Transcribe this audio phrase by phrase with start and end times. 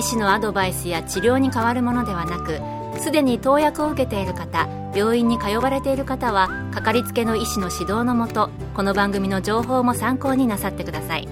[0.00, 2.58] 医師のアドバイスや治療に変わるものではなく
[3.02, 11.28] すでに投薬を受けている方病院に通われている方はかかりつけの医師の指導のもとこの番組の情報も参考になさってください。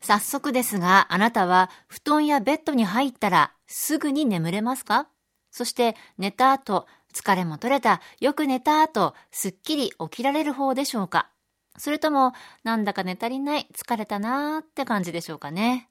[0.00, 5.08] 早速ですがあなたは布団やベッドに入ったらすぐに眠れますか？
[5.50, 11.30] そして寝た後疲れも取れたよく寝た後すっきり起きられる方でしょうか？
[11.78, 12.32] それとも、
[12.64, 15.88] なんだか寝足りない、疲れたなーって感じでしょうかね。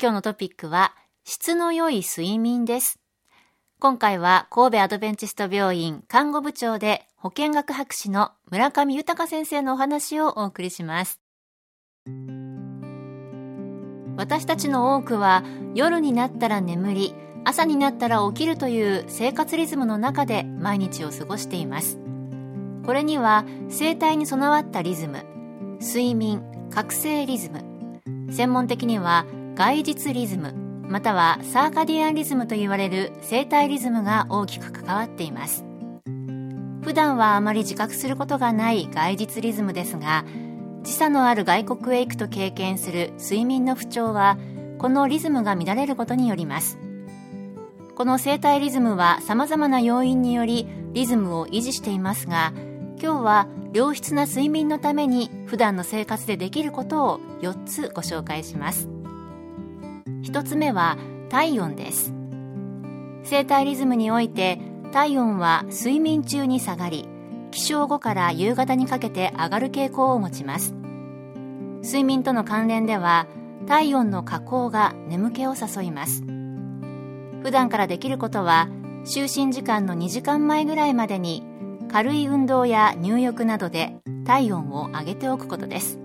[0.00, 3.00] 今日のトピックは、質の良い睡眠です。
[3.80, 11.20] 今回は神戸アドベンチスト病院看護部長で保健学博士の村上豊先生のお話をお送りします。
[14.16, 17.14] 私たちの多くは夜になったら眠り、
[17.44, 22.03] 朝になったら起きるという生活リズムの中で毎日を過ごしています。
[22.84, 25.24] これには生体に備わったリズム
[25.80, 27.64] 睡眠覚醒リズム
[28.30, 30.54] 専門的には外実リズム
[30.88, 35.64] またはサーカディアンリズムと言われる生体リズムが大きく関わっています。
[36.82, 40.24] 普段はあまり自覚することがない外実リズムですが
[40.82, 44.36] 時差のある外国へ行くと経験する睡眠の不調は
[44.78, 46.78] このリズムが乱れることによります。
[47.96, 52.52] この生体リズムは様々な要因によりリズムを維持していますが
[53.00, 58.88] 今日は良質な睡眠のために普段の生活でできることを4つご紹介します。
[60.22, 60.96] 1つ目は
[61.28, 62.12] 体温です。
[63.24, 64.58] 生体リズムにおいて
[64.92, 67.08] 体温は睡眠中に下がり
[67.50, 70.74] 起床後から夕方にかけて上がる傾向を持ちます。
[71.82, 73.26] 睡眠との関連では
[73.66, 76.22] 体温の下降が眠気を誘います。
[77.42, 78.68] 普段からできることは
[79.04, 81.44] 就寝時間の2時間前ぐらいまでに
[81.94, 83.94] 軽い運動や入浴などで
[84.24, 86.00] 体温を上げておくことです。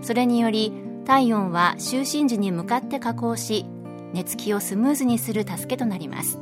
[0.00, 0.72] それにより
[1.04, 3.66] 体温は就寝時に向かって下降し
[4.14, 6.38] 寝つきをスムーズにする助けとなります。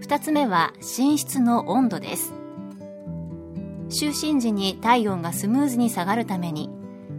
[0.00, 2.32] 2つ目は寝室の温度です。
[3.90, 6.70] 就寝時に体温がスムーズに下がるために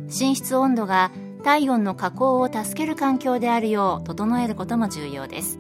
[0.08, 1.12] 寝室温度が
[1.44, 5.60] 体温の下降を助ける環境であるよう整えることも重要です。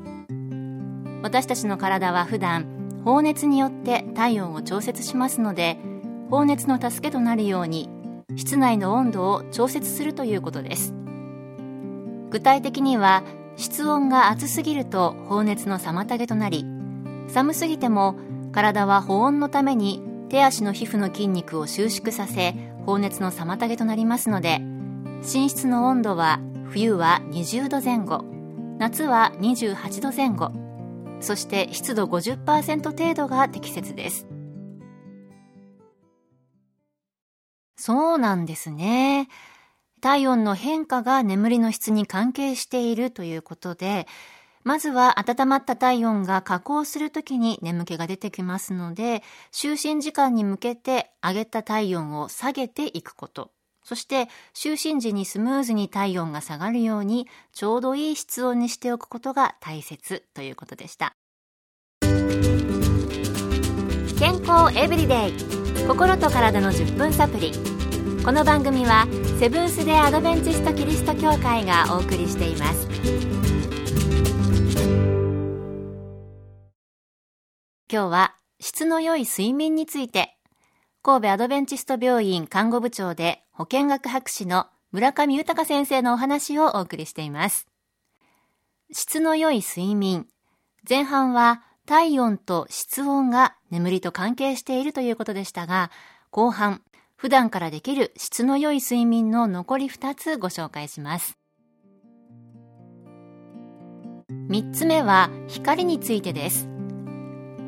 [1.21, 2.76] 私たちの体は普段
[3.07, 5.77] 放熱によって体温を調節しますので
[6.29, 7.89] 放熱の助けとなるように
[8.35, 10.93] 室内の温度を調節するということです。
[12.29, 13.23] 具体的には
[13.55, 16.65] 室温が暑すぎると放熱の妨げとなり
[17.29, 18.17] 寒すぎても
[18.51, 28.25] 体は保温のために手足の皮膚の筋肉を収縮させ放熱の妨げとなりますので寝室の温度は冬は20度前後
[28.79, 30.66] 夏は28度前後。
[31.19, 34.27] そして湿度50%程度が適切です。
[37.75, 39.29] そうなんですね。
[40.01, 44.07] 体温の変化が眠りの質に関係しているということで、
[44.63, 49.23] まずは温まった体温が下降するときに眠気が出てきますので、
[49.53, 53.56] 就寝時間に向けて上げた体温を下げていくこと。
[53.87, 61.13] そして就寝時にスムーズに体温が下がるようにちょうどいい室温にしておくことが大切ということでした。
[64.19, 65.33] 健康エブリデイ。
[65.87, 67.53] 心と体の10分サプリ。
[68.25, 69.07] この番組は
[69.39, 72.89] セブンス・デ・アドベンチスト・キリスト教会がお送りしています。
[77.89, 80.33] 今日は質の良い睡眠について。
[81.03, 87.65] 神戸アドベンチスト病院看護部長で保健学博士の村上豊先生のお話をお送りしています。
[88.91, 90.27] 質の良い睡眠。
[90.87, 95.89] 前半は体温と室温が眠りと関係しているということでしたが、
[96.29, 96.83] 後半、
[97.15, 101.39] 普段からできる質の良い睡眠の残り2つご紹介します。
[104.29, 106.69] 3つ目は光についてです。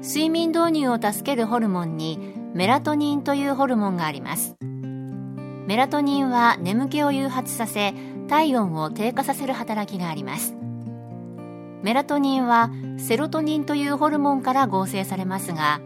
[0.04, 4.56] 睡眠導入を助けるホルモンにメラトニンというホルモンがあります
[5.70, 7.94] メラトニンは眠気を誘発させ
[8.28, 10.56] 体温を低下させる働きがあります。
[11.84, 15.80] メラトニンはセロトニンというホルモンから合成されますが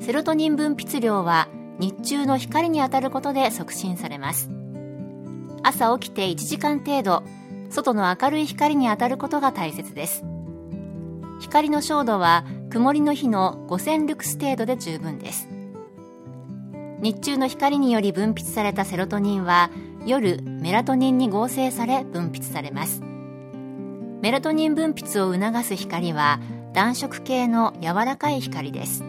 [0.00, 1.48] セロトニン分泌量は
[1.78, 4.50] 日中の光に当たることで促進されます。
[5.62, 7.22] 朝起きて1時間程度
[7.70, 10.26] 外の明るい光に当たることが大切です。
[11.40, 15.48] 光の照度は曇りの日の5000ルクス程度で十分です。
[17.02, 19.70] 日中の光により分泌されたセロトニンは
[20.06, 23.02] 夜メラトニンに合成され分泌されます。
[24.20, 26.38] メラトニン分泌を促す光は
[26.72, 29.02] 暖色系の柔らかい光です。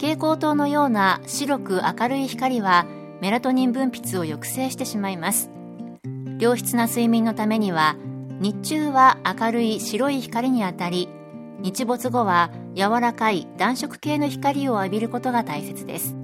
[0.00, 2.84] 蛍光灯のような白く明るい光は
[3.20, 5.52] メラトニン分泌を抑制してしまいます。
[6.40, 7.94] 良質な睡眠のためには
[8.40, 11.08] 日中は明るい白い光に当たり
[11.60, 16.16] 日没後は柔らかい暖色系の光を浴びることが大切です。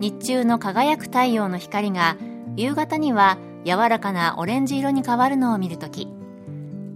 [0.00, 2.16] 日中の輝く太陽の光が
[2.56, 6.08] 夕方には柔らかなオレンジ色に変わるのを見るとき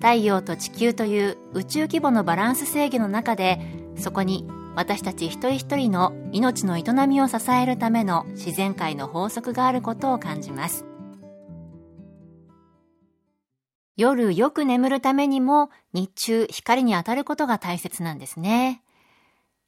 [0.01, 3.61] 太陽と地球という宇宙規模のバランス制御の中で
[3.97, 4.47] そこに
[4.77, 10.85] 私たち一人一人の命の営みを支えるための自然界の法則があることを感じます
[13.97, 18.81] 夜よく眠るためにも日中光に当たることが大切なんですね。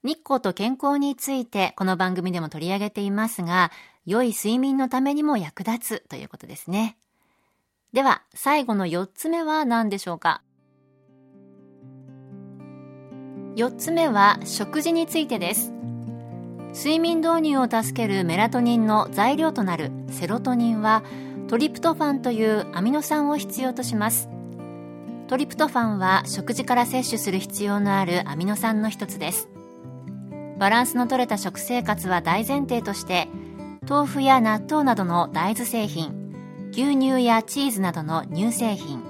[0.03, 3.71] 日光と健康についてこの番組でも取り上げていますが、
[4.07, 6.97] 良い睡眠のためにも役立つということですね。
[7.93, 10.43] では、最後の4つ目は何でしょうか
[13.57, 15.73] ？4つ目は食事についてです。
[16.73, 21.03] 睡眠導入を助けるメラトニンの材料となるセロトニンは
[21.49, 24.29] トリプトファンというアミノ酸を必要とします
[25.27, 29.50] トリプトファンは食事から摂取する必要のあるアミノ酸の一つです
[30.61, 33.29] バランスの取れた食生活は大前提として
[33.89, 39.03] 豆腐や納豆などの大豆製品牛乳やチーズなどの乳製品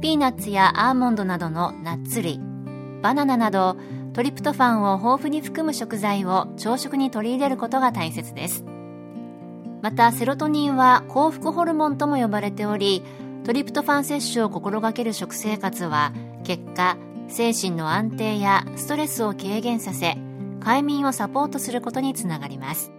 [0.00, 2.38] ピーナッツやアーモンドなどのナッツ類
[3.02, 3.76] バナナなど
[4.12, 8.64] トリプトファンを豊富に含む食材を朝食に取り入れることが大切です。
[9.80, 13.02] またセロトニンは幸福ホルモンとも呼ばれており
[13.44, 16.12] トリプトファン摂取を心がける食生活は
[16.44, 16.98] 結果
[17.28, 20.16] 精神の安定やストレスを軽減させ
[20.60, 22.92] 快眠をサポートすることにつながります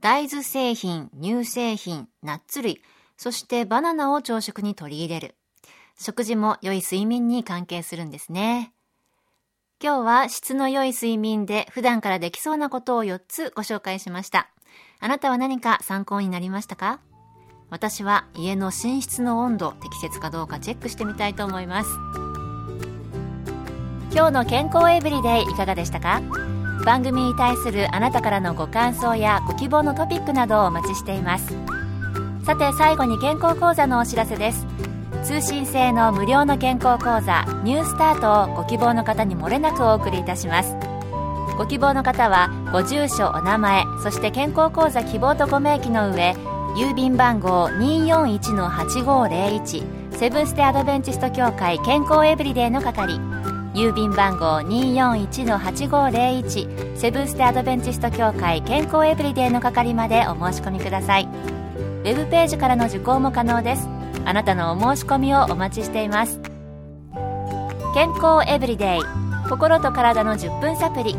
[0.00, 2.82] 大豆製品乳製品ナッツ類
[3.16, 5.34] そしてバナナを朝食に取り入れる
[5.98, 8.72] 食事も良い睡眠に関係するんですね
[9.82, 14.48] 今日は質の良い睡眠で普段からできそうなことを4つご紹介しました。
[15.00, 17.00] あなたは何か参考になりましたか？
[17.68, 21.90] 私は家の寝室の温度適切かどうかチェックしてみたいと思います。
[24.16, 26.22] 今日の健康エブリデイいかがでしたか？
[26.86, 31.54] 番組に対するあなたからのご感想やご希望のトピックなどをお待ちしています。
[32.46, 34.66] さて最後に健康講座のお知らせです。
[35.22, 40.74] 通信制の無料の健康講座ニュースタートをご希望の方に漏れなくお送りいたします
[41.58, 46.36] ご希望の方はご住所お名前そして健康講座希望とご明記の上
[46.76, 53.18] 郵便番号241-8501セブンステアドベンチスト協会健康エブリデイの係
[53.76, 61.26] 郵便番号241-8501セブンステアドベンチスト協会健康エブリデイの係までお申し込みください。
[61.26, 63.86] ウェブページからの受講も可能です。
[64.24, 66.40] あなたのお申し込みをお待ちしています。
[67.92, 69.00] 健康エブリデイ
[69.50, 71.14] 心と体の10分サプリ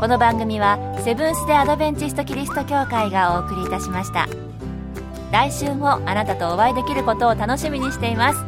[0.00, 4.26] この番組はセブンス・デ・アドベンチスト・キリスト教会がお送りいたしました。
[5.30, 8.40] 来週もあなたとお会いできることを楽しみにしています。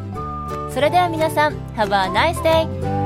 [0.73, 2.96] それでは皆さん Have a nice day!